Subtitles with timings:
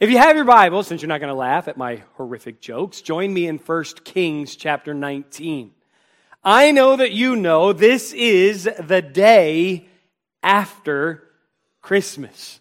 [0.00, 3.00] If you have your Bible, since you're not going to laugh at my horrific jokes,
[3.00, 5.70] join me in 1 Kings chapter 19.
[6.42, 9.86] I know that you know this is the day
[10.42, 11.22] after
[11.80, 12.60] Christmas.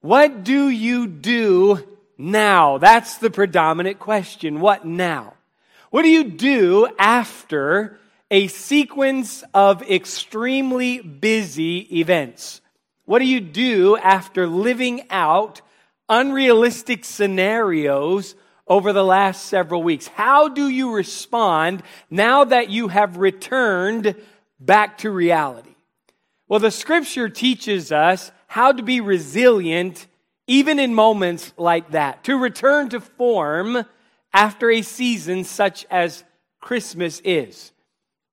[0.00, 2.78] What do you do now?
[2.78, 4.60] That's the predominant question.
[4.60, 5.34] What now?
[5.90, 7.98] What do you do after
[8.30, 12.60] a sequence of extremely busy events?
[13.06, 15.62] What do you do after living out
[16.12, 18.34] unrealistic scenarios
[18.68, 20.06] over the last several weeks.
[20.08, 24.14] How do you respond now that you have returned
[24.60, 25.74] back to reality?
[26.48, 30.06] Well, the scripture teaches us how to be resilient
[30.46, 33.86] even in moments like that, to return to form
[34.34, 36.24] after a season such as
[36.60, 37.72] Christmas is.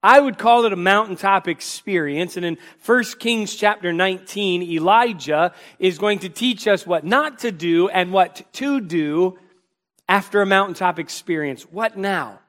[0.01, 2.37] I would call it a mountaintop experience.
[2.37, 7.51] And in 1 Kings chapter 19, Elijah is going to teach us what not to
[7.51, 9.37] do and what to do
[10.07, 11.63] after a mountaintop experience.
[11.63, 12.39] What now?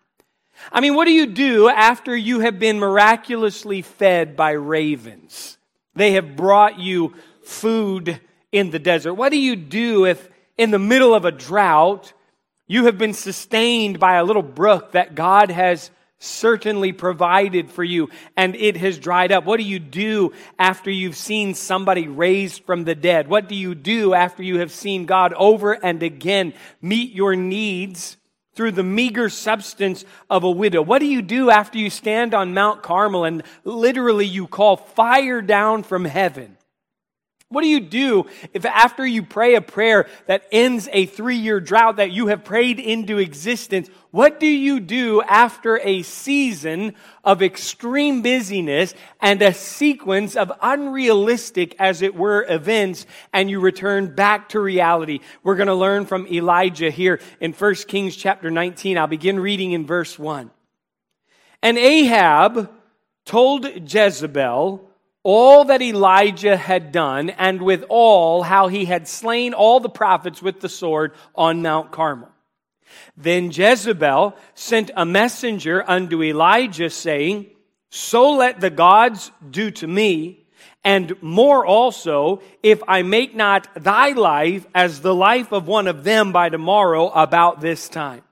[0.72, 5.58] I mean, what do you do after you have been miraculously fed by ravens?
[5.94, 8.20] They have brought you food
[8.52, 9.14] in the desert.
[9.14, 12.12] What do you do if in the middle of a drought
[12.66, 15.90] you have been sustained by a little brook that God has
[16.20, 19.44] certainly provided for you and it has dried up.
[19.44, 23.26] What do you do after you've seen somebody raised from the dead?
[23.26, 28.18] What do you do after you have seen God over and again meet your needs
[28.54, 30.82] through the meager substance of a widow?
[30.82, 35.40] What do you do after you stand on Mount Carmel and literally you call fire
[35.40, 36.58] down from heaven?
[37.50, 41.58] What do you do if after you pray a prayer that ends a three year
[41.58, 47.42] drought that you have prayed into existence, what do you do after a season of
[47.42, 54.50] extreme busyness and a sequence of unrealistic, as it were, events and you return back
[54.50, 55.18] to reality?
[55.42, 58.96] We're going to learn from Elijah here in 1 Kings chapter 19.
[58.96, 60.52] I'll begin reading in verse 1.
[61.64, 62.70] And Ahab
[63.24, 64.89] told Jezebel,
[65.22, 70.42] all that Elijah had done, and with all how he had slain all the prophets
[70.42, 72.30] with the sword on Mount Carmel.
[73.16, 77.46] Then Jezebel sent a messenger unto Elijah, saying,
[77.90, 80.46] So let the gods do to me,
[80.82, 86.04] and more also, if I make not thy life as the life of one of
[86.04, 88.22] them by tomorrow about this time.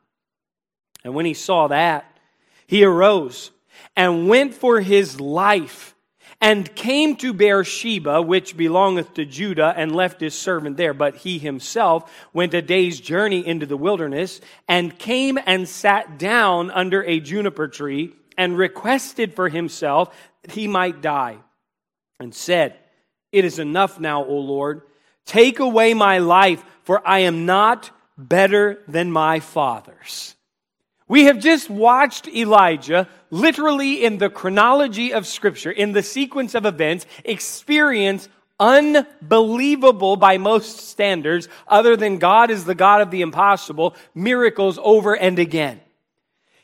[1.04, 2.19] And when he saw that,
[2.66, 3.50] he arose
[3.94, 5.94] and went for his life
[6.41, 10.94] and came to Beersheba, which belongeth to Judah, and left his servant there.
[10.94, 16.71] But he himself went a day's journey into the wilderness, and came and sat down
[16.71, 21.38] under a juniper tree, and requested for himself that he might die,
[22.21, 22.77] and said,
[23.32, 24.82] It is enough now, O Lord.
[25.27, 30.37] Take away my life, for I am not better than my fathers.
[31.08, 36.66] We have just watched Elijah, literally in the chronology of Scripture, in the sequence of
[36.66, 38.28] events, experience
[38.60, 45.16] unbelievable by most standards, other than God is the God of the impossible, miracles over
[45.16, 45.80] and again.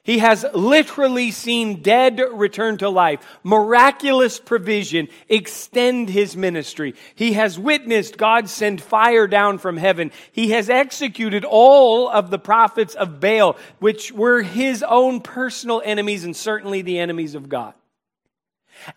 [0.05, 6.95] He has literally seen dead return to life, miraculous provision extend his ministry.
[7.15, 10.13] He has witnessed God send fire down from heaven.
[10.31, 16.25] He has executed all of the prophets of Baal, which were his own personal enemies
[16.25, 17.73] and certainly the enemies of God.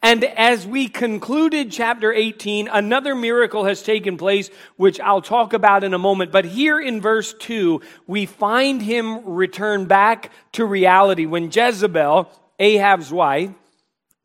[0.01, 5.83] And as we concluded chapter 18, another miracle has taken place, which I'll talk about
[5.83, 6.31] in a moment.
[6.31, 12.29] But here in verse 2, we find him return back to reality when Jezebel,
[12.59, 13.51] Ahab's wife,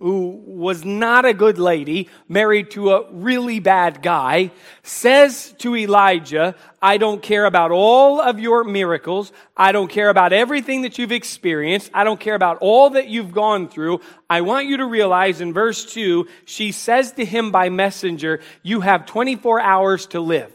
[0.02, 4.50] who was not a good lady, married to a really bad guy,
[4.82, 9.32] says to Elijah, I don't care about all of your miracles.
[9.56, 11.88] I don't care about everything that you've experienced.
[11.94, 14.00] I don't care about all that you've gone through.
[14.28, 18.80] I want you to realize in verse 2, she says to him by messenger, You
[18.80, 20.52] have 24 hours to live.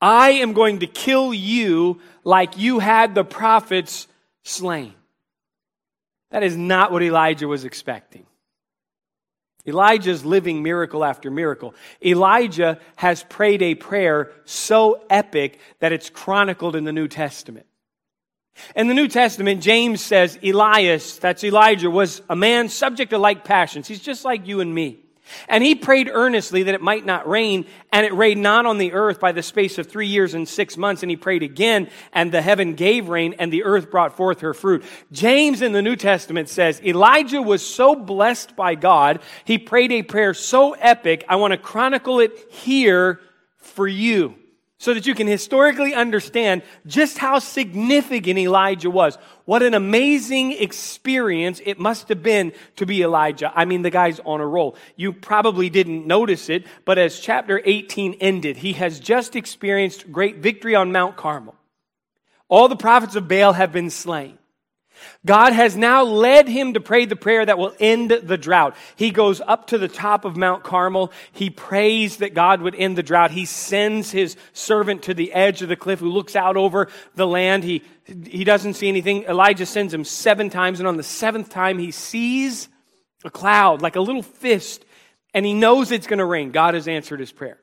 [0.00, 4.06] I am going to kill you like you had the prophets
[4.44, 4.94] slain.
[6.30, 8.24] That is not what Elijah was expecting.
[9.66, 11.74] Elijah's living miracle after miracle.
[12.04, 17.66] Elijah has prayed a prayer so epic that it's chronicled in the New Testament.
[18.74, 23.44] In the New Testament, James says Elias, that's Elijah, was a man subject to like
[23.44, 23.86] passions.
[23.86, 25.05] He's just like you and me.
[25.48, 28.92] And he prayed earnestly that it might not rain, and it rained not on the
[28.92, 31.02] earth by the space of three years and six months.
[31.02, 34.54] And he prayed again, and the heaven gave rain, and the earth brought forth her
[34.54, 34.84] fruit.
[35.12, 40.02] James in the New Testament says Elijah was so blessed by God, he prayed a
[40.02, 43.20] prayer so epic, I want to chronicle it here
[43.58, 44.36] for you.
[44.78, 49.16] So that you can historically understand just how significant Elijah was.
[49.46, 53.50] What an amazing experience it must have been to be Elijah.
[53.54, 54.76] I mean, the guy's on a roll.
[54.94, 60.36] You probably didn't notice it, but as chapter 18 ended, he has just experienced great
[60.38, 61.54] victory on Mount Carmel.
[62.48, 64.38] All the prophets of Baal have been slain.
[65.24, 68.76] God has now led him to pray the prayer that will end the drought.
[68.96, 71.12] He goes up to the top of Mount Carmel.
[71.32, 73.30] He prays that God would end the drought.
[73.30, 77.26] He sends his servant to the edge of the cliff who looks out over the
[77.26, 77.64] land.
[77.64, 77.82] He,
[78.24, 79.24] he doesn't see anything.
[79.24, 82.68] Elijah sends him seven times, and on the seventh time, he sees
[83.24, 84.84] a cloud like a little fist,
[85.34, 86.50] and he knows it's going to rain.
[86.52, 87.58] God has answered his prayer.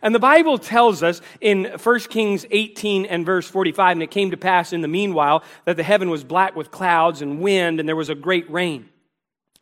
[0.00, 4.30] And the Bible tells us in 1 Kings 18 and verse 45, and it came
[4.30, 7.88] to pass in the meanwhile that the heaven was black with clouds and wind, and
[7.88, 8.88] there was a great rain.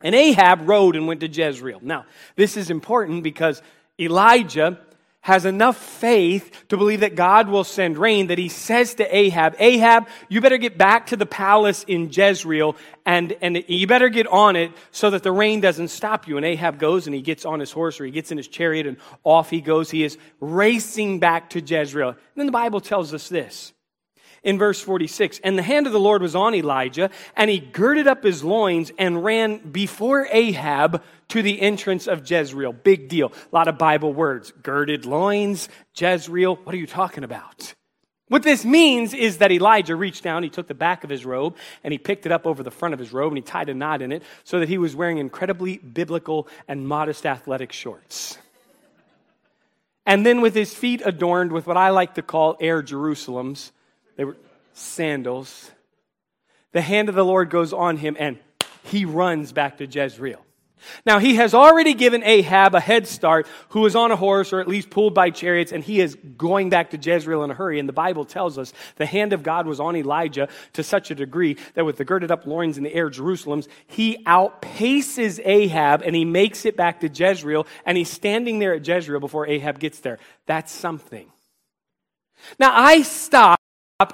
[0.01, 1.79] And Ahab rode and went to Jezreel.
[1.81, 3.61] Now, this is important because
[3.99, 4.79] Elijah
[5.21, 9.55] has enough faith to believe that God will send rain that he says to Ahab,
[9.59, 12.75] Ahab, you better get back to the palace in Jezreel
[13.05, 16.37] and, and you better get on it so that the rain doesn't stop you.
[16.37, 18.87] And Ahab goes and he gets on his horse or he gets in his chariot
[18.87, 19.91] and off he goes.
[19.91, 22.09] He is racing back to Jezreel.
[22.09, 23.73] And then the Bible tells us this
[24.43, 25.39] in verse 46.
[25.43, 28.91] And the hand of the Lord was on Elijah, and he girded up his loins
[28.97, 32.73] and ran before Ahab to the entrance of Jezreel.
[32.73, 33.31] Big deal.
[33.51, 34.51] A lot of Bible words.
[34.63, 36.55] Girded loins, Jezreel.
[36.57, 37.73] What are you talking about?
[38.31, 41.57] What this means is that Elijah reached down, he took the back of his robe,
[41.83, 43.73] and he picked it up over the front of his robe, and he tied a
[43.73, 48.37] knot in it so that he was wearing incredibly biblical and modest athletic shorts.
[50.05, 53.71] And then, with his feet adorned with what I like to call Air Jerusalems,
[54.15, 54.37] they were
[54.73, 55.71] sandals.
[56.71, 58.39] The hand of the Lord goes on him and
[58.83, 60.43] he runs back to Jezreel.
[61.05, 64.59] Now, he has already given Ahab a head start who is on a horse or
[64.59, 67.79] at least pulled by chariots, and he is going back to Jezreel in a hurry.
[67.79, 71.15] And the Bible tells us the hand of God was on Elijah to such a
[71.15, 76.15] degree that with the girded up loins in the air, Jerusalem's, he outpaces Ahab and
[76.15, 79.99] he makes it back to Jezreel, and he's standing there at Jezreel before Ahab gets
[79.99, 80.19] there.
[80.45, 81.27] That's something.
[82.57, 83.60] Now, I stop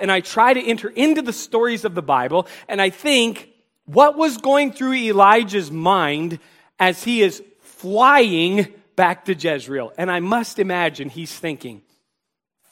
[0.01, 3.49] and I try to enter into the stories of the Bible, and I think
[3.85, 6.39] what was going through Elijah's mind
[6.79, 9.93] as he is flying back to Jezreel.
[9.97, 11.81] And I must imagine he's thinking,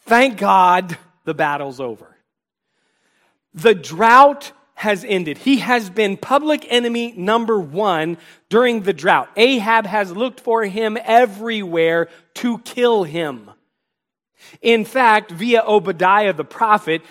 [0.03, 2.15] thank God the battle's over.
[3.53, 5.37] The drought has ended.
[5.37, 8.17] He has been public enemy number one
[8.49, 9.29] during the drought.
[9.37, 13.49] Ahab has looked for him everywhere to kill him.
[14.61, 17.01] In fact, via Obadiah the prophet,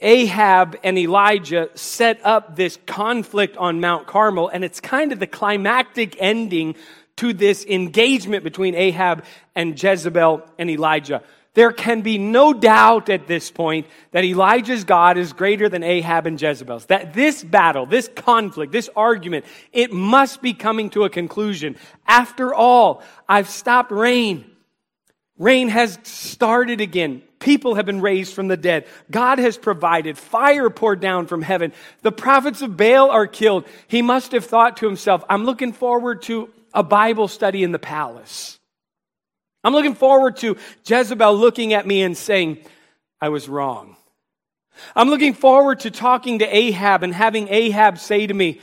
[0.00, 5.26] Ahab and Elijah set up this conflict on Mount Carmel, and it's kind of the
[5.26, 6.74] climactic ending
[7.16, 9.24] to this engagement between Ahab
[9.54, 11.22] and Jezebel and Elijah.
[11.54, 16.26] There can be no doubt at this point that Elijah's God is greater than Ahab
[16.26, 16.86] and Jezebel's.
[16.86, 21.76] That this battle, this conflict, this argument, it must be coming to a conclusion.
[22.06, 24.50] After all, I've stopped rain.
[25.38, 27.22] Rain has started again.
[27.38, 28.86] People have been raised from the dead.
[29.10, 30.16] God has provided.
[30.16, 31.72] Fire poured down from heaven.
[32.02, 33.64] The prophets of Baal are killed.
[33.88, 37.78] He must have thought to himself, I'm looking forward to a Bible study in the
[37.78, 38.58] palace.
[39.64, 42.58] I'm looking forward to Jezebel looking at me and saying,
[43.20, 43.96] I was wrong.
[44.96, 48.60] I'm looking forward to talking to Ahab and having Ahab say to me,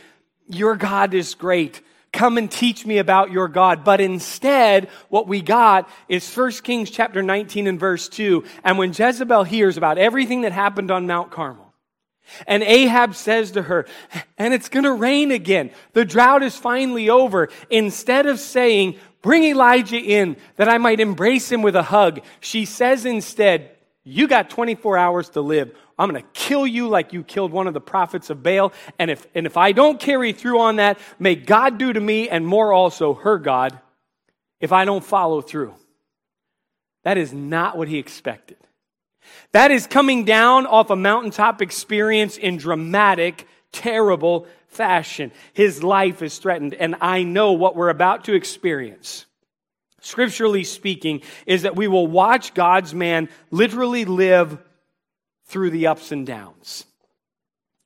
[0.48, 1.82] Your God is great.
[2.12, 3.84] Come and teach me about your God.
[3.84, 8.44] But instead, what we got is 1 Kings chapter 19 and verse 2.
[8.63, 11.70] And when Jezebel hears about everything that happened on Mount Carmel,
[12.48, 13.86] and Ahab says to her,
[14.38, 15.72] and it's going to rain again.
[15.94, 17.50] The drought is finally over.
[17.70, 22.66] Instead of saying, bring Elijah in that I might embrace him with a hug, she
[22.66, 23.72] says instead,
[24.04, 25.75] you got 24 hours to live.
[26.00, 28.72] I'm going to kill you like you killed one of the prophets of Baal.
[28.98, 32.29] And if, and if I don't carry through on that, may God do to me
[32.29, 33.77] and more also her God
[34.62, 35.75] if I don't follow through.
[37.03, 38.58] That is not what he expected.
[39.51, 45.32] That is coming down off a mountaintop experience in dramatic, terrible fashion.
[45.53, 49.25] His life is threatened, and I know what we're about to experience
[50.01, 54.58] scripturally speaking, is that we will watch God's man literally live
[55.50, 56.86] through the ups and downs.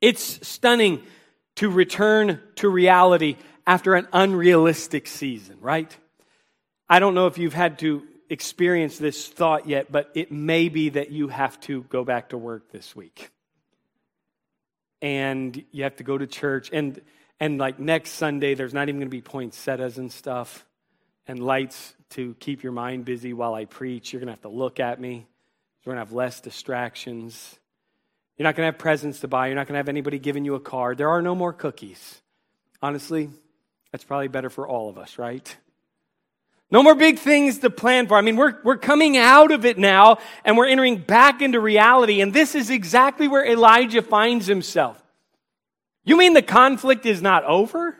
[0.00, 1.02] It's stunning
[1.56, 5.94] to return to reality after an unrealistic season, right?
[6.88, 10.90] I don't know if you've had to experience this thought yet, but it may be
[10.90, 13.30] that you have to go back to work this week.
[15.00, 16.70] And you have to go to church.
[16.72, 17.00] And,
[17.40, 20.66] and like next Sunday, there's not even going to be poinsettias and stuff
[21.26, 24.12] and lights to keep your mind busy while I preach.
[24.12, 25.26] You're going to have to look at me
[25.84, 27.58] We're going to have less distractions.
[28.36, 29.48] You're not going to have presents to buy.
[29.48, 30.98] You're not going to have anybody giving you a card.
[30.98, 32.20] There are no more cookies.
[32.82, 33.30] Honestly,
[33.92, 35.56] that's probably better for all of us, right?
[36.70, 38.16] No more big things to plan for.
[38.16, 42.20] I mean, we're, we're coming out of it now and we're entering back into reality.
[42.20, 45.00] And this is exactly where Elijah finds himself.
[46.04, 47.96] You mean the conflict is not over?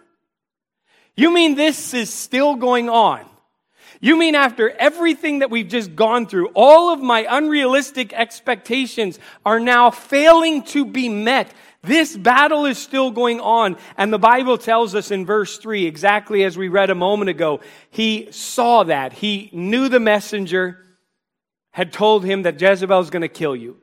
[1.16, 3.24] You mean this is still going on?
[4.00, 9.60] You mean after everything that we've just gone through, all of my unrealistic expectations are
[9.60, 11.52] now failing to be met?
[11.82, 13.76] This battle is still going on.
[13.96, 17.60] And the Bible tells us in verse 3, exactly as we read a moment ago,
[17.90, 19.12] he saw that.
[19.12, 20.84] He knew the messenger
[21.70, 23.76] had told him that Jezebel is going to kill you.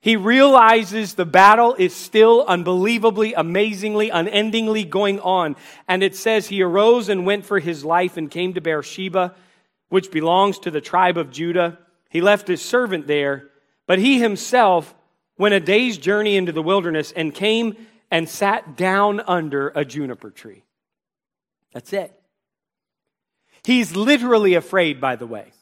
[0.00, 5.56] He realizes the battle is still unbelievably, amazingly, unendingly going on.
[5.88, 9.34] And it says he arose and went for his life and came to Beersheba,
[9.88, 11.78] which belongs to the tribe of Judah.
[12.08, 13.50] He left his servant there,
[13.86, 14.94] but he himself
[15.38, 17.76] went a day's journey into the wilderness and came
[18.10, 20.62] and sat down under a juniper tree.
[21.72, 22.12] That's it.
[23.64, 25.52] He's literally afraid, by the way.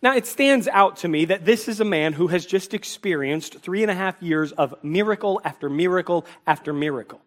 [0.00, 3.58] Now, it stands out to me that this is a man who has just experienced
[3.58, 7.20] three and a half years of miracle after miracle after miracle.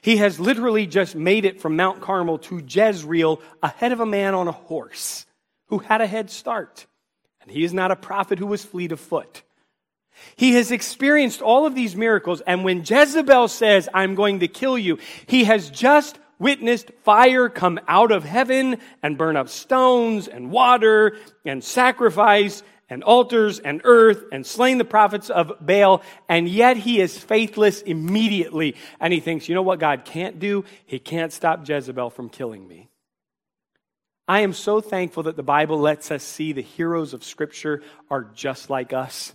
[0.00, 4.34] He has literally just made it from Mount Carmel to Jezreel ahead of a man
[4.34, 5.26] on a horse
[5.66, 6.86] who had a head start.
[7.42, 9.42] And he is not a prophet who was fleet of foot.
[10.36, 14.76] He has experienced all of these miracles, and when Jezebel says, I'm going to kill
[14.76, 20.50] you, he has just witnessed fire come out of heaven and burn up stones and
[20.50, 26.76] water and sacrifice and altars and earth and slain the prophets of Baal, and yet
[26.76, 28.74] he is faithless immediately.
[28.98, 30.64] And he thinks, you know what God can't do?
[30.84, 32.88] He can't stop Jezebel from killing me.
[34.26, 38.24] I am so thankful that the Bible lets us see the heroes of Scripture are
[38.34, 39.32] just like us.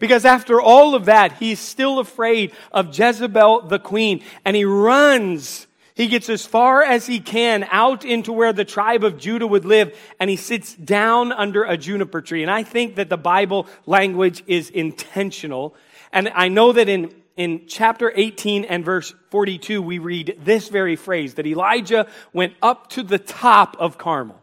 [0.00, 5.67] Because after all of that, he's still afraid of Jezebel the queen, and he runs.
[5.98, 9.64] He gets as far as he can out into where the tribe of Judah would
[9.64, 12.42] live, and he sits down under a juniper tree.
[12.42, 15.74] And I think that the Bible language is intentional.
[16.12, 20.94] And I know that in, in chapter 18 and verse 42, we read this very
[20.94, 24.40] phrase that Elijah went up to the top of Carmel.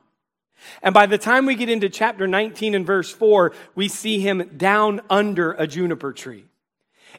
[0.83, 4.51] And by the time we get into chapter 19 and verse 4, we see him
[4.57, 6.43] down under a juniper tree.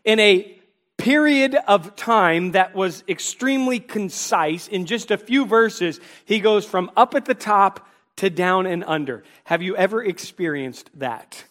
[0.04, 0.60] In a
[1.06, 6.90] period of time that was extremely concise, in just a few verses, he goes from
[6.96, 9.22] up at the top to down and under.
[9.44, 11.44] Have you ever experienced that?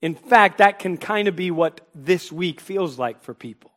[0.00, 3.71] In fact, that can kind of be what this week feels like for people.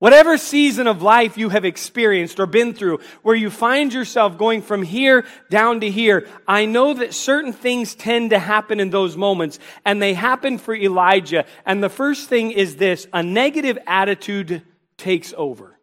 [0.00, 4.62] Whatever season of life you have experienced or been through, where you find yourself going
[4.62, 9.14] from here down to here, I know that certain things tend to happen in those
[9.14, 11.44] moments, and they happen for Elijah.
[11.66, 14.62] And the first thing is this a negative attitude
[14.96, 15.78] takes over.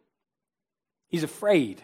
[1.06, 1.80] He's afraid,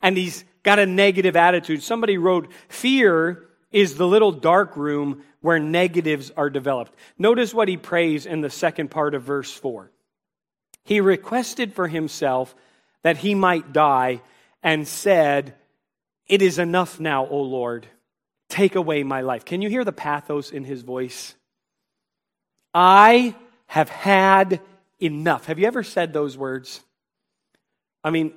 [0.00, 1.82] and he's got a negative attitude.
[1.82, 6.94] Somebody wrote, Fear is the little dark room where negatives are developed.
[7.18, 9.92] Notice what he prays in the second part of verse 4.
[10.90, 12.52] He requested for himself
[13.04, 14.22] that he might die
[14.60, 15.54] and said,
[16.26, 17.86] It is enough now, O Lord.
[18.48, 19.44] Take away my life.
[19.44, 21.36] Can you hear the pathos in his voice?
[22.74, 24.60] I have had
[24.98, 25.46] enough.
[25.46, 26.80] Have you ever said those words?
[28.02, 28.32] I mean,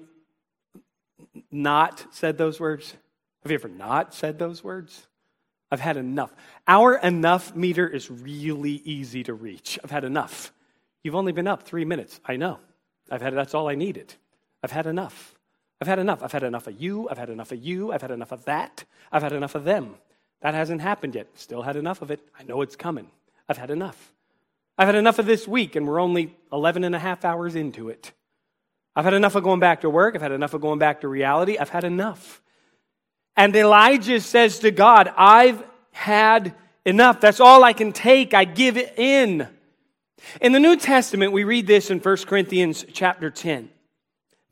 [1.49, 2.93] not said those words?
[3.41, 5.07] Have you ever not said those words?
[5.71, 6.31] I've had enough.
[6.67, 9.79] Our enough meter is really easy to reach.
[9.83, 10.53] I've had enough.
[11.03, 12.19] You've only been up three minutes.
[12.25, 12.59] I know.
[13.11, 14.13] I've had, that's all I needed.
[14.63, 15.35] I've had enough.
[15.81, 16.23] I've had enough.
[16.23, 17.09] I've had enough of you.
[17.09, 17.91] I've had enough of you.
[17.91, 18.85] I've had enough of that.
[19.11, 19.95] I've had enough of them.
[20.41, 21.27] That hasn't happened yet.
[21.35, 22.21] Still had enough of it.
[22.39, 23.07] I know it's coming.
[23.49, 24.13] I've had enough.
[24.77, 27.89] I've had enough of this week, and we're only 11 and a half hours into
[27.89, 28.13] it.
[28.95, 30.15] I've had enough of going back to work.
[30.15, 31.57] I've had enough of going back to reality.
[31.57, 32.41] I've had enough.
[33.35, 36.55] And Elijah says to God, I've had
[36.85, 37.19] enough.
[37.19, 38.33] That's all I can take.
[38.33, 39.47] I give in.
[40.41, 43.69] In the New Testament, we read this in 1 Corinthians chapter 10.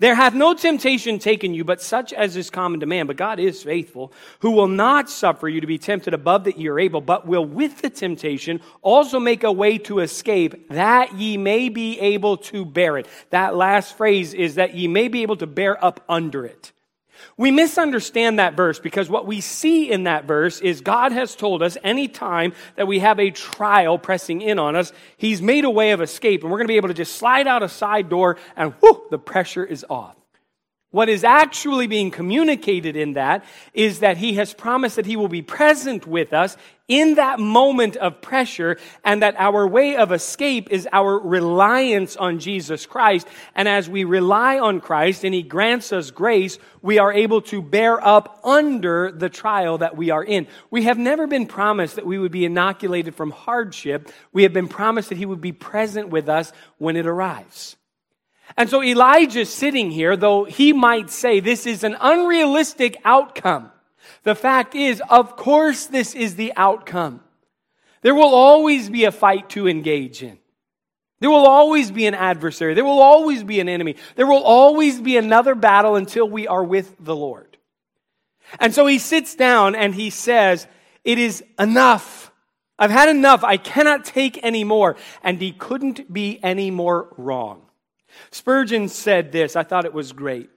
[0.02, 3.06] There hath no temptation taken you, but such as is common to man.
[3.06, 6.70] But God is faithful, who will not suffer you to be tempted above that ye
[6.70, 11.38] are able, but will with the temptation also make a way to escape, that ye
[11.38, 13.06] may be able to bear it.
[13.30, 16.72] That last phrase is that ye may be able to bear up under it.
[17.38, 21.64] We misunderstand that verse because what we see in that verse is God has told
[21.64, 25.92] us anytime that we have a trial pressing in on us, He's made a way
[25.92, 28.38] of escape and we're going to be able to just slide out a side door
[28.56, 30.16] and whoo, the pressure is off.
[30.92, 35.30] What is actually being communicated in that is that He has promised that He will
[35.30, 36.58] be present with us
[36.90, 42.40] in that moment of pressure and that our way of escape is our reliance on
[42.40, 43.26] Jesus Christ.
[43.56, 47.62] And as we rely on Christ and He grants us grace, we are able to
[47.62, 50.46] bear up under the trial that we are in.
[50.70, 54.12] We have never been promised that we would be inoculated from hardship.
[54.34, 57.78] We have been promised that He would be present with us when it arrives.
[58.58, 63.72] And so Elijah's sitting here, though he might say this is an unrealistic outcome.
[64.24, 67.22] The fact is, of course, this is the outcome.
[68.02, 70.38] There will always be a fight to engage in.
[71.20, 72.74] There will always be an adversary.
[72.74, 73.96] There will always be an enemy.
[74.16, 77.58] There will always be another battle until we are with the Lord.
[78.60, 80.68] And so he sits down and he says,
[81.04, 82.32] It is enough.
[82.78, 83.44] I've had enough.
[83.44, 84.98] I cannot take any more.
[85.24, 87.62] And he couldn't be any more wrong.
[88.32, 89.56] Spurgeon said this.
[89.56, 90.50] I thought it was great.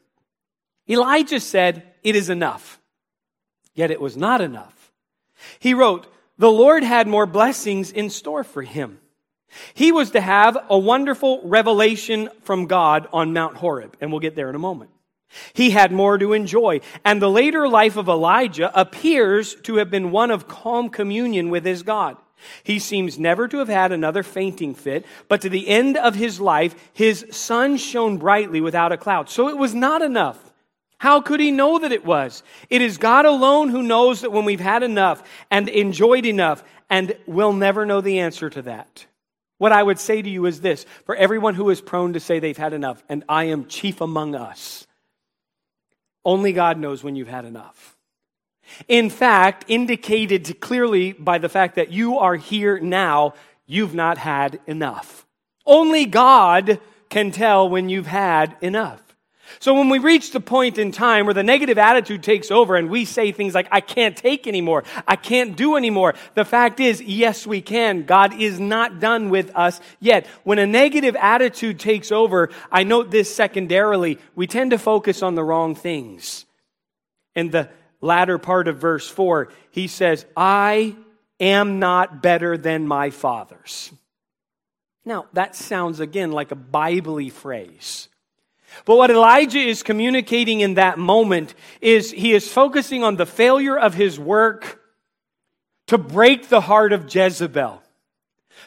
[0.89, 2.81] Elijah said, It is enough.
[3.75, 4.93] Yet it was not enough.
[5.59, 6.07] He wrote,
[6.39, 8.99] The Lord had more blessings in store for him.
[9.75, 14.35] He was to have a wonderful revelation from God on Mount Horeb, and we'll get
[14.35, 14.91] there in a moment.
[15.53, 20.11] He had more to enjoy, and the later life of Elijah appears to have been
[20.11, 22.17] one of calm communion with his God.
[22.63, 26.41] He seems never to have had another fainting fit, but to the end of his
[26.41, 29.29] life, his sun shone brightly without a cloud.
[29.29, 30.53] So it was not enough.
[30.99, 32.43] How could he know that it was?
[32.71, 37.17] It is God alone who knows that when we've had enough and enjoyed enough, and
[37.27, 39.07] we'll never know the answer to that.
[39.59, 42.39] What I would say to you is this for everyone who is prone to say
[42.39, 44.87] they've had enough, and I am chief among us,
[46.25, 47.94] only God knows when you've had enough.
[48.89, 53.35] In fact, indicated clearly by the fact that you are here now,
[53.67, 55.27] you've not had enough.
[55.67, 59.01] Only God can tell when you've had enough.
[59.61, 62.91] So when we reach the point in time where the negative attitude takes over and
[62.91, 67.01] we say things like, I can't take anymore, I can't do anymore, the fact is,
[67.03, 68.05] yes, we can.
[68.05, 70.27] God is not done with us yet.
[70.45, 75.35] When a negative attitude takes over, I note this secondarily, we tend to focus on
[75.35, 76.47] the wrong things.
[77.37, 77.69] And the
[78.01, 80.97] latter part of verse 4, he says, I
[81.41, 83.93] am not better than my fathers.
[85.05, 88.09] Now, that sounds again like a Biblically phrase.
[88.85, 93.79] But what Elijah is communicating in that moment is he is focusing on the failure
[93.79, 94.81] of his work
[95.87, 97.83] to break the heart of Jezebel,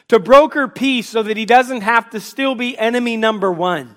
[0.08, 3.96] to broker peace so that he doesn't have to still be enemy number one.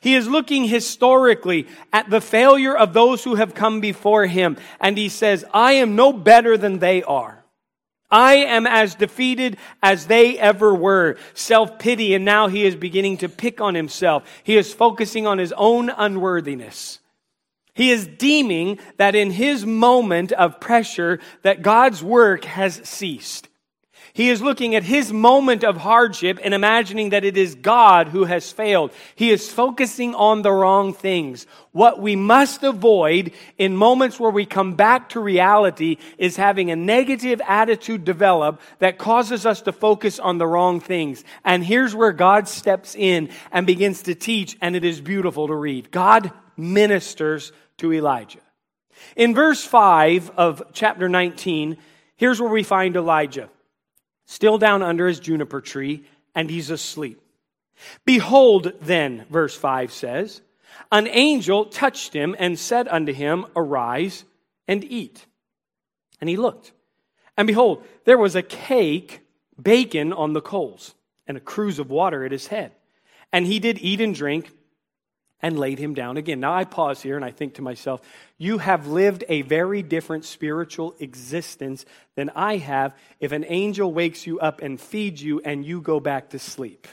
[0.00, 4.96] He is looking historically at the failure of those who have come before him, and
[4.96, 7.44] he says, I am no better than they are.
[8.10, 11.16] I am as defeated as they ever were.
[11.34, 14.24] Self pity, and now he is beginning to pick on himself.
[14.42, 17.00] He is focusing on his own unworthiness.
[17.74, 23.47] He is deeming that in his moment of pressure that God's work has ceased.
[24.18, 28.24] He is looking at his moment of hardship and imagining that it is God who
[28.24, 28.90] has failed.
[29.14, 31.46] He is focusing on the wrong things.
[31.70, 36.74] What we must avoid in moments where we come back to reality is having a
[36.74, 41.22] negative attitude develop that causes us to focus on the wrong things.
[41.44, 45.54] And here's where God steps in and begins to teach, and it is beautiful to
[45.54, 45.92] read.
[45.92, 48.40] God ministers to Elijah.
[49.14, 51.76] In verse 5 of chapter 19,
[52.16, 53.48] here's where we find Elijah
[54.28, 57.18] still down under his juniper tree, and he's asleep.
[58.04, 60.42] Behold, then, verse 5 says,
[60.92, 64.24] an angel touched him and said unto him, Arise
[64.68, 65.24] and eat.
[66.20, 66.72] And he looked,
[67.38, 69.20] and behold, there was a cake
[69.60, 70.94] baken on the coals,
[71.26, 72.72] and a cruse of water at his head.
[73.32, 74.50] And he did eat and drink,
[75.40, 76.40] and laid him down again.
[76.40, 78.00] Now I pause here and I think to myself,
[78.36, 81.84] you have lived a very different spiritual existence
[82.16, 86.00] than I have if an angel wakes you up and feeds you and you go
[86.00, 86.88] back to sleep.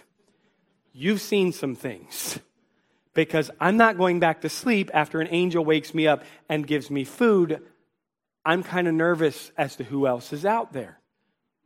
[0.93, 2.39] You've seen some things.
[3.13, 6.91] Because I'm not going back to sleep after an angel wakes me up and gives
[6.91, 7.61] me food.
[8.43, 10.99] I'm kind of nervous as to who else is out there.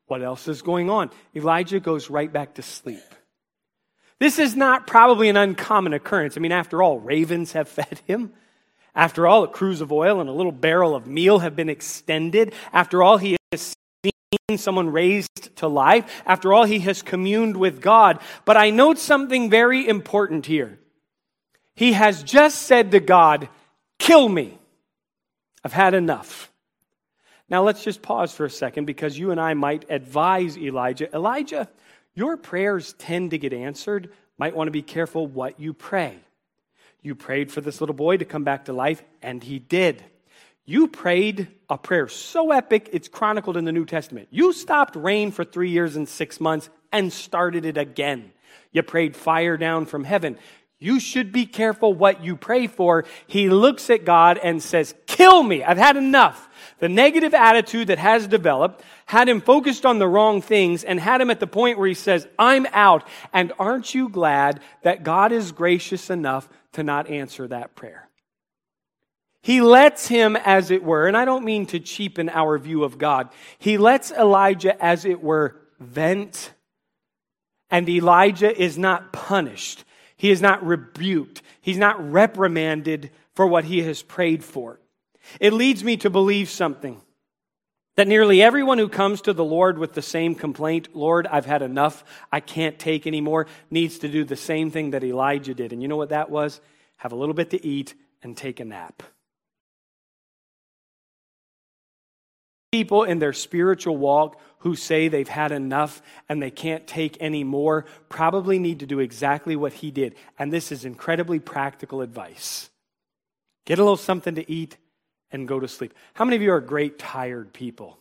[0.05, 1.09] What else is going on?
[1.35, 3.01] Elijah goes right back to sleep.
[4.19, 6.35] This is not probably an uncommon occurrence.
[6.35, 8.33] I mean, after all, ravens have fed him.
[8.95, 12.53] After all, a cruse of oil and a little barrel of meal have been extended.
[12.73, 16.21] After all, he has seen someone raised to life.
[16.25, 18.19] After all, he has communed with God.
[18.45, 20.79] But I note something very important here.
[21.75, 23.47] He has just said to God,
[23.99, 24.57] Kill me.
[25.63, 26.51] I've had enough.
[27.49, 31.69] Now let's just pause for a second because you and I might advise Elijah Elijah,
[32.15, 34.11] your prayers tend to get answered.
[34.37, 36.17] Might want to be careful what you pray.
[37.01, 40.03] You prayed for this little boy to come back to life, and he did.
[40.65, 44.27] You prayed a prayer so epic, it's chronicled in the New Testament.
[44.31, 48.31] You stopped rain for three years and six months and started it again.
[48.71, 50.37] You prayed fire down from heaven.
[50.77, 53.05] You should be careful what you pray for.
[53.27, 55.63] He looks at God and says, Kill me.
[55.63, 56.48] I've had enough.
[56.79, 61.21] The negative attitude that has developed had him focused on the wrong things and had
[61.21, 63.05] him at the point where he says, I'm out.
[63.33, 68.09] And aren't you glad that God is gracious enough to not answer that prayer?
[69.41, 72.97] He lets him, as it were, and I don't mean to cheapen our view of
[72.97, 76.53] God, he lets Elijah, as it were, vent.
[77.71, 79.85] And Elijah is not punished.
[80.17, 81.41] He is not rebuked.
[81.61, 84.79] He's not reprimanded for what he has prayed for.
[85.39, 87.01] It leads me to believe something
[87.99, 91.61] that nearly everyone who comes to the Lord with the same complaint, Lord, I've had
[91.61, 95.73] enough, I can't take anymore, needs to do the same thing that Elijah did.
[95.73, 96.61] And you know what that was?
[96.95, 99.03] Have a little bit to eat and take a nap.
[102.71, 107.43] People in their spiritual walk who say they've had enough and they can't take any
[107.43, 110.15] more probably need to do exactly what he did.
[110.37, 112.69] And this is incredibly practical advice.
[113.65, 114.77] Get a little something to eat
[115.31, 115.93] and go to sleep.
[116.13, 117.97] How many of you are great tired people?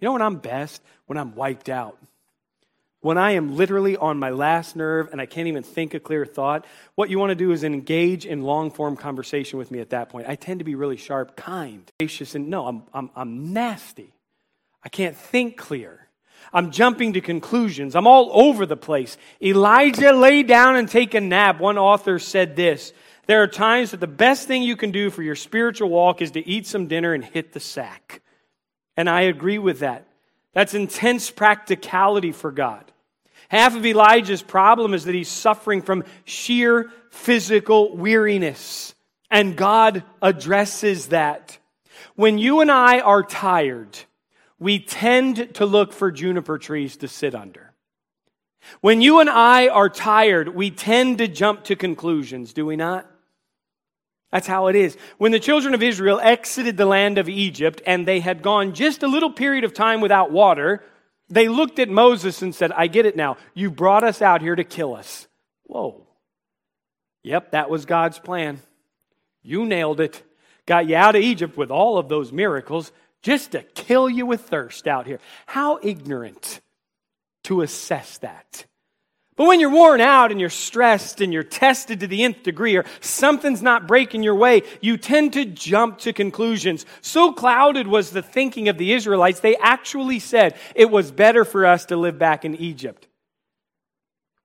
[0.00, 0.82] You know when I'm best?
[1.06, 1.98] When I'm wiped out.
[3.00, 6.26] When I am literally on my last nerve and I can't even think a clear
[6.26, 9.90] thought, what you want to do is engage in long form conversation with me at
[9.90, 10.28] that point.
[10.28, 14.12] I tend to be really sharp, kind, gracious, and no, I'm, I'm, I'm nasty.
[14.82, 16.06] I can't think clear.
[16.52, 17.94] I'm jumping to conclusions.
[17.94, 19.16] I'm all over the place.
[19.42, 21.60] Elijah lay down and take a nap.
[21.60, 22.92] One author said this
[23.26, 26.32] there are times that the best thing you can do for your spiritual walk is
[26.32, 28.22] to eat some dinner and hit the sack.
[28.96, 30.06] And I agree with that.
[30.52, 32.90] That's intense practicality for God.
[33.48, 38.94] Half of Elijah's problem is that he's suffering from sheer physical weariness.
[39.30, 41.58] And God addresses that.
[42.14, 43.98] When you and I are tired,
[44.58, 47.72] we tend to look for juniper trees to sit under.
[48.80, 53.06] When you and I are tired, we tend to jump to conclusions, do we not?
[54.36, 54.98] That's how it is.
[55.16, 59.02] When the children of Israel exited the land of Egypt and they had gone just
[59.02, 60.84] a little period of time without water,
[61.30, 63.38] they looked at Moses and said, I get it now.
[63.54, 65.26] You brought us out here to kill us.
[65.62, 66.06] Whoa.
[67.22, 68.60] Yep, that was God's plan.
[69.42, 70.22] You nailed it.
[70.66, 74.42] Got you out of Egypt with all of those miracles just to kill you with
[74.42, 75.18] thirst out here.
[75.46, 76.60] How ignorant
[77.44, 78.66] to assess that.
[79.36, 82.76] But when you're worn out and you're stressed and you're tested to the nth degree
[82.76, 86.86] or something's not breaking your way, you tend to jump to conclusions.
[87.02, 91.66] So clouded was the thinking of the Israelites, they actually said it was better for
[91.66, 93.08] us to live back in Egypt.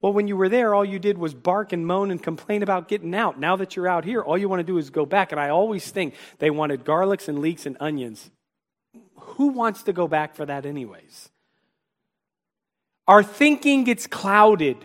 [0.01, 2.87] Well, when you were there, all you did was bark and moan and complain about
[2.87, 3.39] getting out.
[3.39, 5.31] Now that you're out here, all you want to do is go back.
[5.31, 8.29] And I always think they wanted garlics and leeks and onions.
[9.15, 11.30] Who wants to go back for that, anyways?
[13.07, 14.77] Our thinking gets clouded.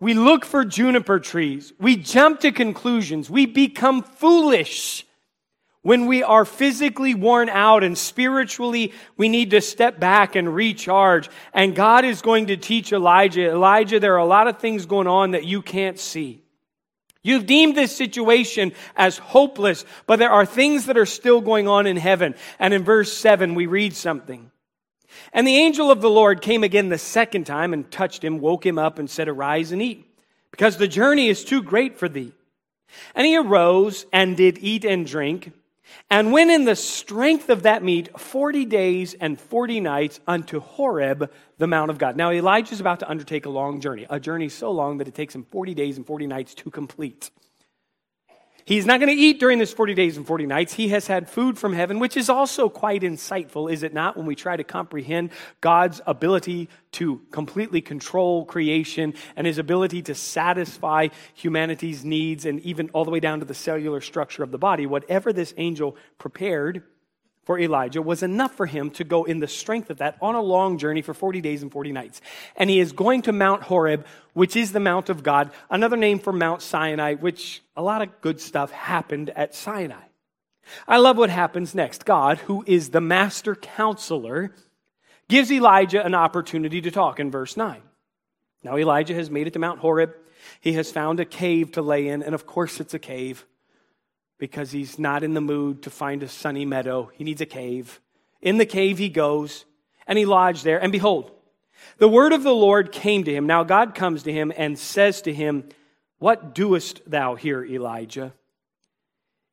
[0.00, 1.72] We look for juniper trees.
[1.78, 3.30] We jump to conclusions.
[3.30, 5.06] We become foolish
[5.82, 11.28] when we are physically worn out and spiritually we need to step back and recharge.
[11.52, 15.08] And God is going to teach Elijah, Elijah, there are a lot of things going
[15.08, 16.42] on that you can't see.
[17.24, 21.86] You've deemed this situation as hopeless, but there are things that are still going on
[21.86, 22.34] in heaven.
[22.58, 24.51] And in verse 7, we read something.
[25.32, 28.64] And the angel of the Lord came again the second time and touched him, woke
[28.66, 30.06] him up, and said, Arise and eat,
[30.50, 32.32] because the journey is too great for thee.
[33.14, 35.52] And he arose and did eat and drink,
[36.10, 41.30] and went in the strength of that meat forty days and forty nights unto Horeb,
[41.58, 42.16] the Mount of God.
[42.16, 45.14] Now Elijah is about to undertake a long journey, a journey so long that it
[45.14, 47.30] takes him forty days and forty nights to complete.
[48.64, 50.74] He's not going to eat during this 40 days and 40 nights.
[50.74, 54.26] He has had food from heaven, which is also quite insightful, is it not, when
[54.26, 61.08] we try to comprehend God's ability to completely control creation and his ability to satisfy
[61.34, 64.86] humanity's needs and even all the way down to the cellular structure of the body.
[64.86, 66.84] Whatever this angel prepared
[67.44, 70.40] for Elijah was enough for him to go in the strength of that on a
[70.40, 72.20] long journey for 40 days and 40 nights.
[72.56, 76.18] And he is going to Mount Horeb, which is the Mount of God, another name
[76.18, 80.04] for Mount Sinai, which a lot of good stuff happened at Sinai.
[80.86, 82.04] I love what happens next.
[82.04, 84.54] God, who is the master counselor,
[85.28, 87.82] gives Elijah an opportunity to talk in verse 9.
[88.62, 90.14] Now, Elijah has made it to Mount Horeb.
[90.60, 93.44] He has found a cave to lay in, and of course, it's a cave
[94.42, 97.08] because he's not in the mood to find a sunny meadow.
[97.14, 98.00] He needs a cave.
[98.40, 99.64] In the cave he goes,
[100.04, 100.82] and he lodged there.
[100.82, 101.30] And behold,
[101.98, 103.46] the word of the Lord came to him.
[103.46, 105.68] Now God comes to him and says to him,
[106.18, 108.34] What doest thou here, Elijah?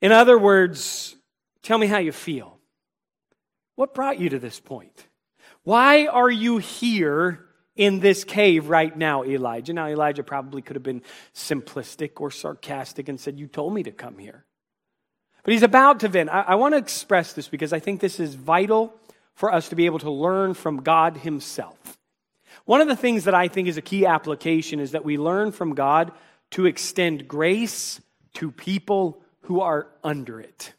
[0.02, 1.16] In other words,
[1.62, 2.58] Tell me how you feel.
[3.76, 5.06] What brought you to this point?
[5.62, 9.74] Why are you here in this cave right now, Elijah?
[9.74, 11.04] Now, Elijah probably could have been
[11.36, 14.46] simplistic or sarcastic and said, You told me to come here.
[15.50, 16.30] But he's about to vent.
[16.30, 18.94] I, I want to express this because I think this is vital
[19.34, 21.98] for us to be able to learn from God Himself.
[22.66, 25.52] One of the things that I think is a key application is that we learn
[25.52, 26.12] from God
[26.52, 28.00] to extend grace
[28.36, 30.76] to people who are under it.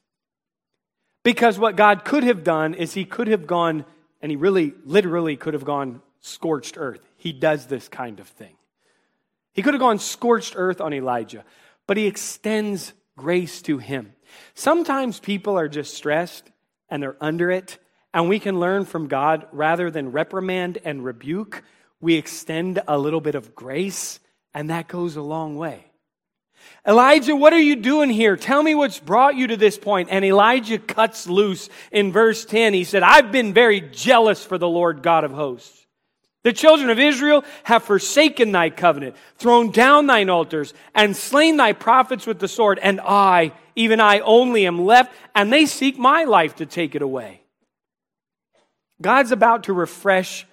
[1.24, 3.84] Because what God could have done is He could have gone,
[4.22, 7.04] and He really, literally could have gone scorched earth.
[7.16, 8.54] He does this kind of thing.
[9.52, 11.44] He could have gone scorched earth on Elijah,
[11.88, 14.14] but He extends grace to him.
[14.54, 16.50] Sometimes people are just stressed
[16.88, 17.78] and they're under it,
[18.12, 21.62] and we can learn from God rather than reprimand and rebuke,
[22.00, 24.18] we extend a little bit of grace,
[24.54, 25.90] and that goes a long way.
[26.86, 28.36] Elijah, what are you doing here?
[28.36, 30.08] Tell me what's brought you to this point.
[30.10, 32.74] And Elijah cuts loose in verse 10.
[32.74, 35.86] He said, I've been very jealous for the Lord God of hosts.
[36.42, 41.74] The children of Israel have forsaken thy covenant, thrown down thine altars, and slain thy
[41.74, 42.78] prophets with the sword.
[42.82, 47.02] And I, even I only, am left, and they seek my life to take it
[47.02, 47.40] away.
[49.00, 50.46] God's about to refresh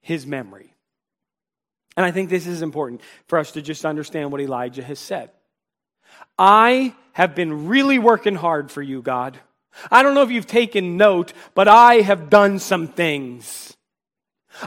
[0.00, 0.72] his memory.
[1.96, 5.30] And I think this is important for us to just understand what Elijah has said.
[6.38, 9.38] I have been really working hard for you, God.
[9.90, 13.76] I don't know if you've taken note, but I have done some things.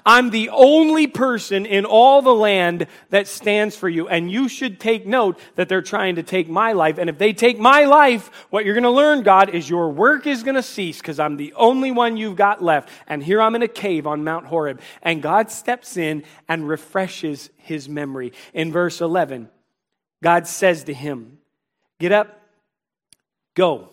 [0.06, 4.08] I'm the only person in all the land that stands for you.
[4.08, 6.98] And you should take note that they're trying to take my life.
[6.98, 10.28] And if they take my life, what you're going to learn, God, is your work
[10.28, 12.90] is going to cease because I'm the only one you've got left.
[13.08, 14.82] And here I'm in a cave on Mount Horeb.
[15.02, 18.34] And God steps in and refreshes his memory.
[18.54, 19.50] In verse 11,
[20.24, 21.40] God says to him,
[22.00, 22.40] Get up,
[23.56, 23.90] go.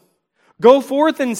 [0.60, 1.36] Go forth and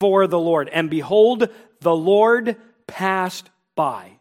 [0.00, 0.68] for the Lord.
[0.70, 1.48] And behold,
[1.80, 4.12] the Lord passed by.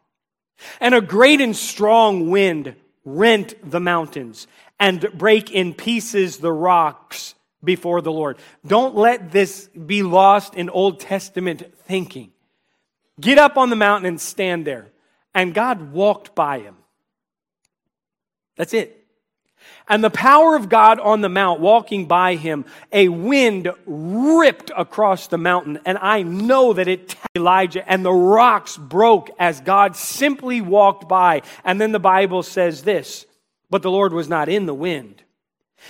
[0.80, 4.46] And a great and strong wind rent the mountains
[4.80, 8.38] and break in pieces the rocks before the Lord.
[8.66, 12.32] Don't let this be lost in Old Testament thinking.
[13.20, 14.88] Get up on the mountain and stand there.
[15.34, 16.76] And God walked by him.
[18.56, 18.99] That's it.
[19.88, 25.28] And the power of God on the mount walking by him, a wind ripped across
[25.28, 25.80] the mountain.
[25.86, 31.42] And I know that it Elijah and the rocks broke as God simply walked by.
[31.64, 33.26] And then the Bible says this,
[33.70, 35.24] but the Lord was not in the wind.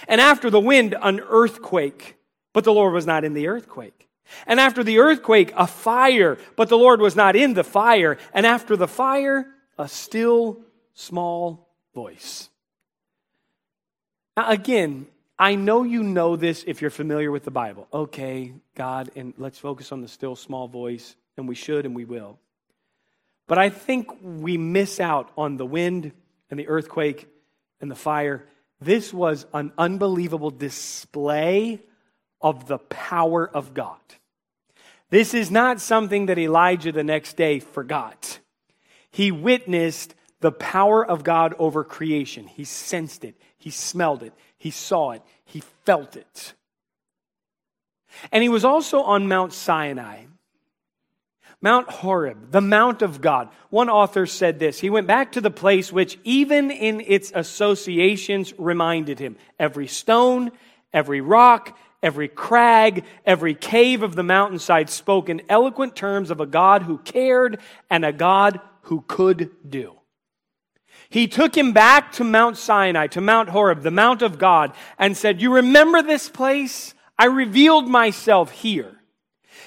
[0.07, 2.15] And after the wind, an earthquake,
[2.53, 4.07] but the Lord was not in the earthquake.
[4.45, 8.17] And after the earthquake, a fire, but the Lord was not in the fire.
[8.33, 10.61] And after the fire, a still
[10.93, 12.49] small voice.
[14.39, 15.05] Now, again,
[15.37, 17.89] I know you know this if you're familiar with the Bible.
[17.93, 22.05] Okay, God, and let's focus on the still small voice, and we should and we
[22.05, 22.39] will.
[23.47, 26.13] But I think we miss out on the wind
[26.49, 27.27] and the earthquake
[27.81, 28.47] and the fire.
[28.79, 31.81] This was an unbelievable display
[32.39, 33.99] of the power of God.
[35.09, 38.39] This is not something that Elijah the next day forgot.
[39.11, 42.47] He witnessed the power of God over creation.
[42.47, 43.35] He sensed it.
[43.59, 44.33] He smelled it.
[44.57, 45.21] He saw it.
[45.45, 46.53] He felt it.
[48.31, 50.23] And he was also on Mount Sinai.
[51.61, 53.49] Mount Horeb, the Mount of God.
[53.69, 54.79] One author said this.
[54.79, 60.51] He went back to the place which, even in its associations, reminded him every stone,
[60.93, 66.45] every rock, every crag, every cave of the mountainside spoke in eloquent terms of a
[66.45, 69.98] God who cared and a God who could do.
[71.09, 75.17] He took him back to Mount Sinai, to Mount Horeb, the Mount of God, and
[75.17, 76.93] said, You remember this place?
[77.17, 78.98] I revealed myself here.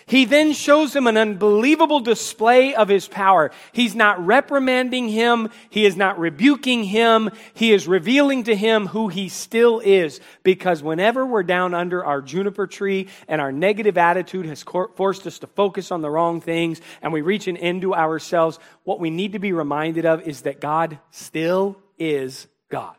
[0.07, 3.51] He then shows him an unbelievable display of his power.
[3.73, 5.51] He's not reprimanding him.
[5.71, 7.31] He is not rebuking him.
[7.55, 10.21] He is revealing to him who he still is.
[10.43, 15.39] Because whenever we're down under our juniper tree and our negative attitude has forced us
[15.41, 19.11] to focus on the wrong things and we reach an end to ourselves, what we
[19.11, 22.97] need to be reminded of is that God still is God.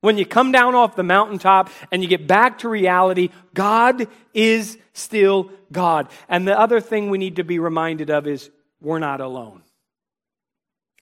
[0.00, 4.78] When you come down off the mountaintop and you get back to reality, God is
[4.92, 6.08] still God.
[6.28, 9.62] And the other thing we need to be reminded of is we're not alone.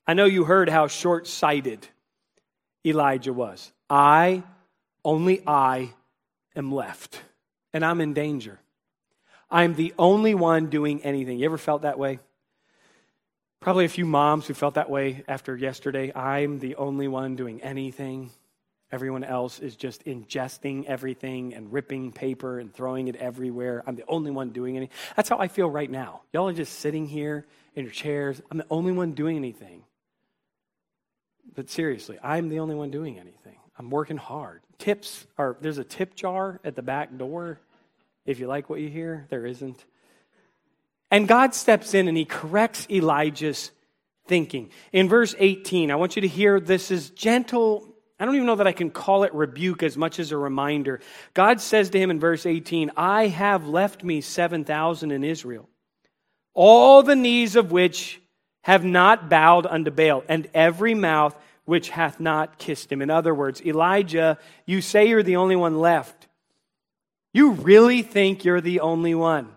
[0.06, 1.86] I know you heard how short sighted
[2.84, 3.72] Elijah was.
[3.88, 4.42] I,
[5.04, 5.92] only I,
[6.54, 7.22] am left,
[7.72, 8.58] and I'm in danger.
[9.50, 11.38] I'm the only one doing anything.
[11.38, 12.18] You ever felt that way?
[13.60, 16.12] Probably a few moms who felt that way after yesterday.
[16.14, 18.30] I'm the only one doing anything.
[18.94, 23.82] Everyone else is just ingesting everything and ripping paper and throwing it everywhere.
[23.88, 24.94] I'm the only one doing anything.
[25.16, 26.20] That's how I feel right now.
[26.32, 28.40] Y'all are just sitting here in your chairs.
[28.52, 29.82] I'm the only one doing anything.
[31.56, 33.56] But seriously, I'm the only one doing anything.
[33.76, 34.60] I'm working hard.
[34.78, 37.58] Tips are, there's a tip jar at the back door.
[38.24, 39.84] If you like what you hear, there isn't.
[41.10, 43.72] And God steps in and he corrects Elijah's
[44.28, 44.70] thinking.
[44.92, 47.93] In verse 18, I want you to hear this is gentle.
[48.18, 51.00] I don't even know that I can call it rebuke as much as a reminder.
[51.34, 55.68] God says to him in verse 18, I have left me 7,000 in Israel,
[56.54, 58.20] all the knees of which
[58.62, 63.02] have not bowed unto Baal, and every mouth which hath not kissed him.
[63.02, 66.28] In other words, Elijah, you say you're the only one left.
[67.32, 69.48] You really think you're the only one.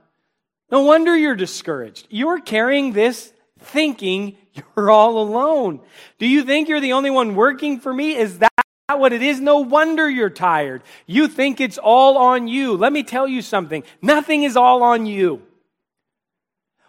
[0.72, 2.08] No wonder you're discouraged.
[2.10, 5.80] You're carrying this thinking you're all alone.
[6.20, 8.15] Do you think you're the only one working for me?
[8.15, 8.52] Is that
[8.96, 9.39] what it is?
[9.39, 10.82] No wonder you're tired.
[11.06, 12.76] You think it's all on you.
[12.76, 13.84] Let me tell you something.
[14.02, 15.41] Nothing is all on you.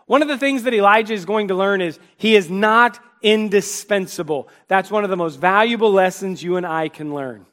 [0.07, 4.49] One of the things that Elijah is going to learn is he is not indispensable.
[4.69, 7.45] That's one of the most valuable lessons you and I can learn.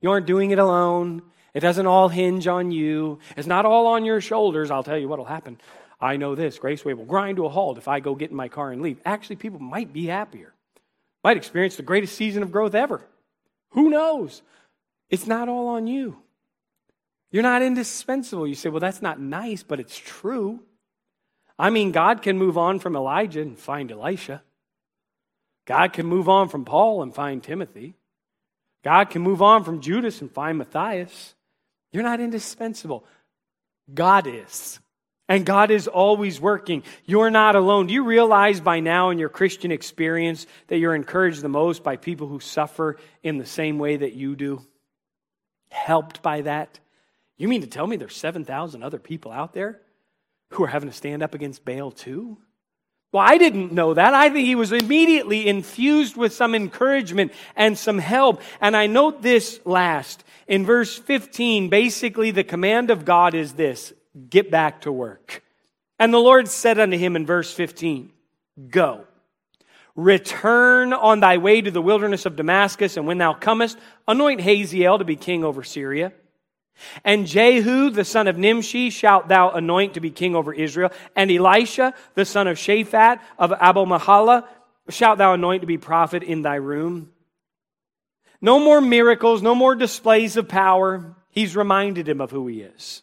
[0.00, 1.22] You aren't doing it alone.
[1.52, 3.18] It doesn't all hinge on you.
[3.36, 4.70] It's not all on your shoulders.
[4.70, 5.58] I'll tell you what'll happen.
[6.00, 8.48] I know this Graceway will grind to a halt if I go get in my
[8.48, 9.00] car and leave.
[9.04, 10.54] Actually, people might be happier,
[11.22, 13.02] might experience the greatest season of growth ever.
[13.72, 14.42] Who knows?
[15.10, 16.16] It's not all on you.
[17.30, 18.46] You're not indispensable.
[18.46, 20.60] You say, well, that's not nice, but it's true.
[21.58, 24.42] I mean, God can move on from Elijah and find Elisha.
[25.66, 27.94] God can move on from Paul and find Timothy.
[28.82, 31.34] God can move on from Judas and find Matthias.
[31.92, 33.04] You're not indispensable.
[33.92, 34.80] God is.
[35.30, 36.82] And God is always working.
[37.06, 37.86] You're not alone.
[37.86, 41.96] Do you realize by now in your Christian experience that you're encouraged the most by
[41.96, 44.60] people who suffer in the same way that you do?
[45.70, 46.80] Helped by that?
[47.36, 49.80] You mean to tell me there's 7,000 other people out there
[50.50, 52.36] who are having to stand up against Baal too?
[53.12, 54.14] Well, I didn't know that.
[54.14, 58.42] I think he was immediately infused with some encouragement and some help.
[58.60, 60.24] And I note this last.
[60.48, 63.92] In verse 15, basically the command of God is this
[64.28, 65.42] get back to work.
[65.98, 68.10] And the Lord said unto him in verse 15,
[68.68, 69.04] Go,
[69.94, 74.98] return on thy way to the wilderness of Damascus, and when thou comest, anoint Hazael
[74.98, 76.12] to be king over Syria.
[77.04, 80.90] And Jehu, the son of Nimshi, shalt thou anoint to be king over Israel.
[81.14, 84.46] And Elisha, the son of Shaphat of Abel Mahala,
[84.88, 87.12] shalt thou anoint to be prophet in thy room.
[88.40, 91.14] No more miracles, no more displays of power.
[91.30, 93.02] He's reminded him of who he is.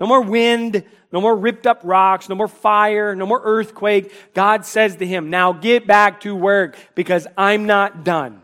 [0.00, 0.82] No more wind,
[1.12, 4.12] no more ripped up rocks, no more fire, no more earthquake.
[4.34, 8.40] God says to him, Now get back to work because I'm not done.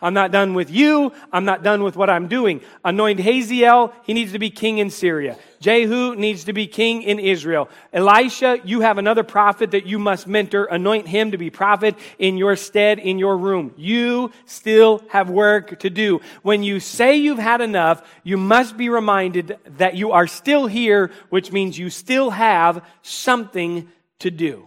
[0.00, 1.12] I'm not done with you.
[1.32, 2.60] I'm not done with what I'm doing.
[2.84, 3.92] Anoint Hazael.
[4.04, 5.36] He needs to be king in Syria.
[5.60, 7.68] Jehu needs to be king in Israel.
[7.92, 10.64] Elisha, you have another prophet that you must mentor.
[10.64, 13.74] Anoint him to be prophet in your stead, in your room.
[13.76, 16.20] You still have work to do.
[16.42, 21.10] When you say you've had enough, you must be reminded that you are still here,
[21.28, 23.88] which means you still have something
[24.20, 24.66] to do.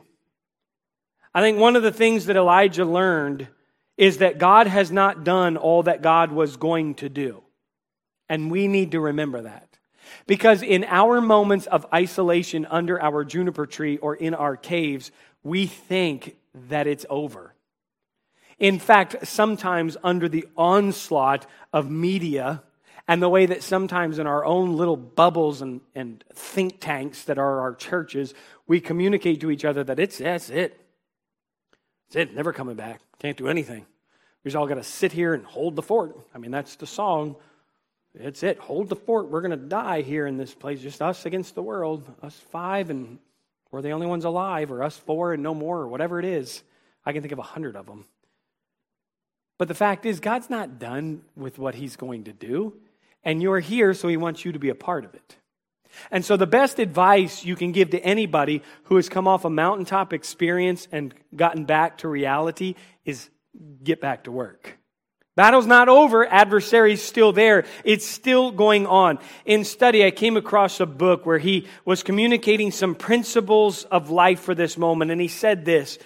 [1.33, 3.47] I think one of the things that Elijah learned
[3.97, 7.43] is that God has not done all that God was going to do.
[8.29, 9.67] And we need to remember that.
[10.25, 15.11] Because in our moments of isolation under our juniper tree or in our caves,
[15.43, 16.35] we think
[16.69, 17.53] that it's over.
[18.59, 22.63] In fact, sometimes under the onslaught of media
[23.07, 27.37] and the way that sometimes in our own little bubbles and, and think tanks that
[27.37, 28.33] are our churches,
[28.67, 30.79] we communicate to each other that it's that's it.
[32.13, 33.01] That's it, never coming back.
[33.17, 33.87] Can't do anything.
[34.43, 36.15] We just all got to sit here and hold the fort.
[36.35, 37.35] I mean, that's the song.
[38.13, 38.59] It's it.
[38.59, 39.29] Hold the fort.
[39.29, 40.79] We're going to die here in this place.
[40.79, 42.03] Just us against the world.
[42.21, 43.17] Us five, and
[43.71, 46.61] we're the only ones alive, or us four and no more, or whatever it is.
[47.03, 48.05] I can think of a hundred of them.
[49.57, 52.75] But the fact is, God's not done with what He's going to do.
[53.23, 55.37] And you're here, so He wants you to be a part of it.
[56.11, 59.49] And so, the best advice you can give to anybody who has come off a
[59.49, 62.75] mountaintop experience and gotten back to reality
[63.05, 63.29] is
[63.83, 64.77] get back to work.
[65.35, 66.27] Battle's not over.
[66.27, 67.65] Adversary's still there.
[67.83, 69.17] It's still going on.
[69.45, 74.41] In study, I came across a book where he was communicating some principles of life
[74.41, 75.09] for this moment.
[75.09, 75.97] And he said this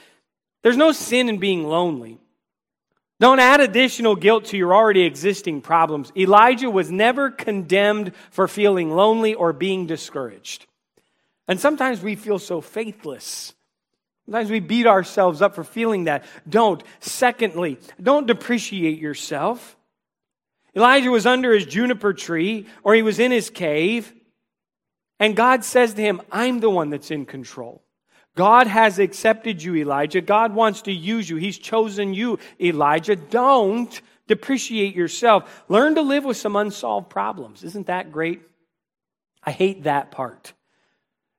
[0.63, 2.19] There's no sin in being lonely.
[3.19, 6.11] Don't add additional guilt to your already existing problems.
[6.15, 10.67] Elijah was never condemned for feeling lonely or being discouraged.
[11.47, 13.55] And sometimes we feel so faithless.
[14.25, 16.25] Sometimes we beat ourselves up for feeling that.
[16.47, 16.83] Don't.
[16.99, 19.75] Secondly, don't depreciate yourself.
[20.75, 24.13] Elijah was under his juniper tree or he was in his cave.
[25.19, 27.81] And God says to him, I'm the one that's in control.
[28.37, 30.21] God has accepted you, Elijah.
[30.21, 31.37] God wants to use you.
[31.37, 33.15] He's chosen you, Elijah.
[33.15, 35.65] Don't depreciate yourself.
[35.67, 37.63] Learn to live with some unsolved problems.
[37.63, 38.41] Isn't that great?
[39.43, 40.53] I hate that part.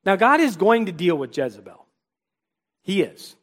[0.04, 1.86] Now, God is going to deal with Jezebel.
[2.82, 3.36] He is.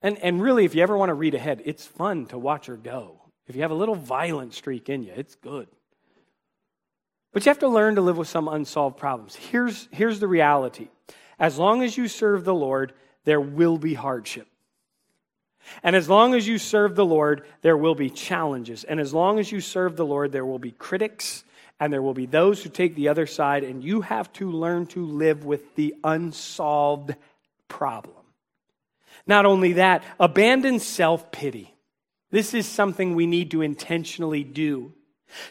[0.00, 2.76] And, and really, if you ever want to read ahead, it's fun to watch her
[2.76, 3.22] go.
[3.48, 5.66] If you have a little violent streak in you, it's good.
[7.32, 9.34] But you have to learn to live with some unsolved problems.
[9.34, 10.90] Here's, here's the reality
[11.38, 12.92] as long as you serve the Lord,
[13.24, 14.46] there will be hardship.
[15.82, 18.84] And as long as you serve the Lord, there will be challenges.
[18.84, 21.44] And as long as you serve the Lord, there will be critics
[21.80, 23.64] and there will be those who take the other side.
[23.64, 27.14] And you have to learn to live with the unsolved
[27.68, 28.16] problem.
[29.26, 31.74] Not only that, abandon self pity.
[32.30, 34.92] This is something we need to intentionally do.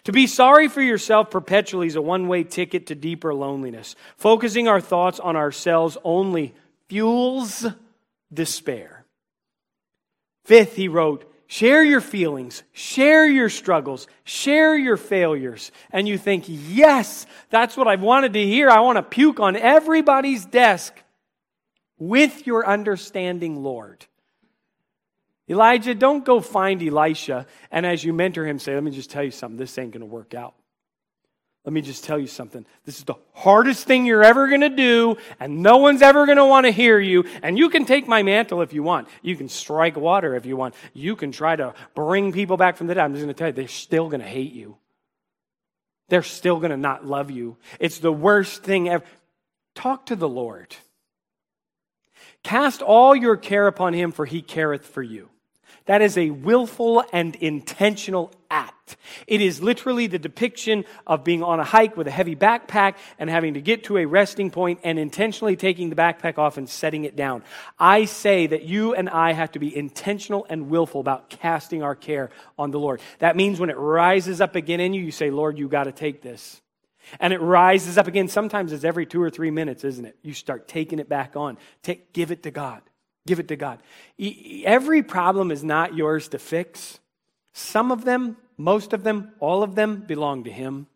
[0.05, 3.95] To be sorry for yourself perpetually is a one way ticket to deeper loneliness.
[4.17, 6.53] Focusing our thoughts on ourselves only
[6.87, 7.65] fuels
[8.33, 9.05] despair.
[10.45, 15.71] Fifth, he wrote, share your feelings, share your struggles, share your failures.
[15.91, 18.69] And you think, yes, that's what I've wanted to hear.
[18.69, 20.93] I want to puke on everybody's desk
[21.97, 24.05] with your understanding, Lord.
[25.53, 29.23] Elijah, don't go find Elisha and as you mentor him, say, Let me just tell
[29.23, 30.55] you something, this ain't going to work out.
[31.65, 32.65] Let me just tell you something.
[32.83, 36.37] This is the hardest thing you're ever going to do, and no one's ever going
[36.37, 37.23] to want to hear you.
[37.41, 39.07] And you can take my mantle if you want.
[39.21, 40.75] You can strike water if you want.
[40.93, 43.05] You can try to bring people back from the dead.
[43.05, 44.75] I'm just going to tell you, they're still going to hate you.
[46.09, 47.55] They're still going to not love you.
[47.79, 49.05] It's the worst thing ever.
[49.73, 50.75] Talk to the Lord.
[52.43, 55.29] Cast all your care upon him, for he careth for you.
[55.85, 58.95] That is a willful and intentional act.
[59.27, 63.29] It is literally the depiction of being on a hike with a heavy backpack and
[63.29, 67.03] having to get to a resting point and intentionally taking the backpack off and setting
[67.03, 67.43] it down.
[67.77, 71.95] I say that you and I have to be intentional and willful about casting our
[71.95, 73.01] care on the Lord.
[73.19, 75.91] That means when it rises up again in you, you say, Lord, you got to
[75.91, 76.61] take this.
[77.19, 78.29] And it rises up again.
[78.29, 80.17] Sometimes it's every two or three minutes, isn't it?
[80.21, 81.57] You start taking it back on.
[81.81, 82.81] Take, give it to God.
[83.25, 83.79] Give it to God.
[84.19, 86.99] Every problem is not yours to fix.
[87.53, 90.87] Some of them, most of them, all of them belong to Him.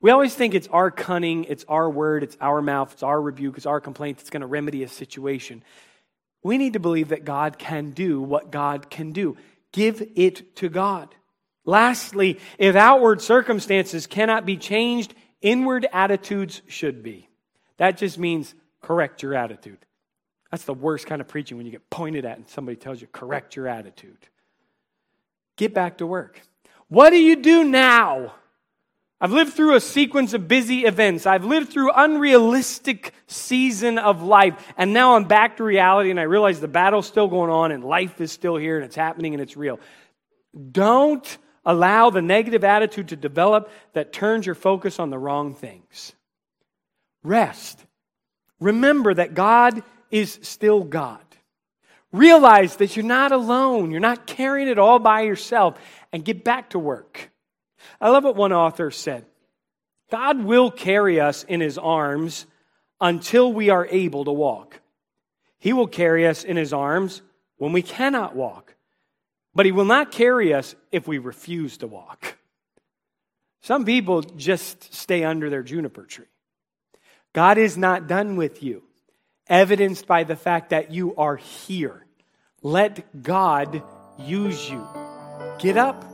[0.00, 3.56] We always think it's our cunning, it's our word, it's our mouth, it's our rebuke,
[3.56, 5.62] it's our complaint that's going to remedy a situation.
[6.42, 9.36] We need to believe that God can do what God can do.
[9.70, 11.14] Give it to God.
[11.64, 17.28] Lastly, if outward circumstances cannot be changed, inward attitudes should be.
[17.76, 19.78] That just means correct your attitude.
[20.52, 23.08] That's the worst kind of preaching when you get pointed at and somebody tells you,
[23.08, 24.18] correct your attitude.
[25.56, 26.40] Get back to work.
[26.88, 28.34] What do you do now?
[29.18, 31.26] I've lived through a sequence of busy events.
[31.26, 34.54] I've lived through unrealistic season of life.
[34.76, 37.82] And now I'm back to reality and I realize the battle's still going on and
[37.82, 39.80] life is still here and it's happening and it's real.
[40.70, 46.12] Don't allow the negative attitude to develop that turns your focus on the wrong things.
[47.22, 47.82] Rest.
[48.60, 49.82] Remember that God
[50.12, 51.18] is still God.
[52.12, 53.90] Realize that you're not alone.
[53.90, 55.78] You're not carrying it all by yourself
[56.12, 57.30] and get back to work.
[58.00, 59.24] I love what one author said
[60.10, 62.46] God will carry us in his arms
[63.00, 64.80] until we are able to walk.
[65.58, 67.22] He will carry us in his arms
[67.56, 68.74] when we cannot walk,
[69.54, 72.36] but he will not carry us if we refuse to walk.
[73.62, 76.26] Some people just stay under their juniper tree.
[77.32, 78.82] God is not done with you
[79.52, 82.06] evidenced by the fact that you are here.
[82.62, 83.82] Let God
[84.18, 84.84] use you.
[85.58, 86.04] Get up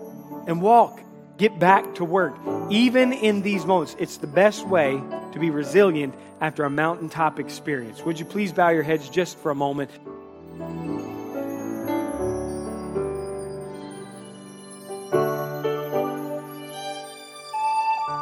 [0.49, 1.01] and walk.
[1.39, 2.35] Get back to work.
[2.69, 5.01] Even in these moments, it's the best way
[5.33, 8.05] to be resilient after a mountaintop experience.
[8.05, 9.91] Would you please bow your heads just for a moment?